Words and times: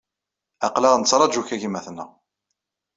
Aql-aɣ 0.65 0.93
nettṛaju-k 0.97 1.49
a 1.55 1.57
gma-tneɣ 1.61 2.09